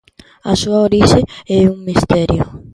[0.51, 1.19] A súa orixe
[1.57, 2.43] é un misterio.